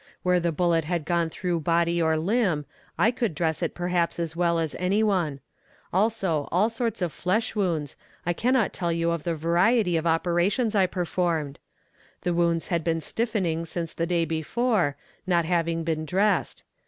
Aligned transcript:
Where 0.23 0.39
the 0.39 0.51
bullet 0.51 0.83
had 0.85 1.05
gone 1.05 1.29
through 1.29 1.59
body 1.59 2.01
or 2.01 2.17
limb, 2.17 2.65
I 2.97 3.11
could 3.11 3.35
dress 3.35 3.61
it 3.61 3.75
perhaps 3.75 4.17
as 4.17 4.35
well 4.35 4.57
as 4.57 4.75
any 4.79 5.03
one; 5.03 5.41
also, 5.93 6.49
all 6.51 6.71
sorts 6.71 7.03
of 7.03 7.13
flesh 7.13 7.55
wounds. 7.55 7.97
I 8.25 8.33
cannot 8.33 8.73
tell 8.73 8.91
you 8.91 9.11
of 9.11 9.21
the 9.25 9.35
variety 9.35 9.97
of 9.97 10.07
operations 10.07 10.73
I 10.73 10.87
performed. 10.87 11.59
The 12.21 12.33
wounds 12.33 12.69
had 12.69 12.83
been 12.83 12.99
stiffening 12.99 13.63
since 13.67 13.93
the 13.93 14.07
day 14.07 14.25
before, 14.25 14.97
not 15.27 15.45
having 15.45 15.83
been 15.83 16.03
dressed. 16.07 16.63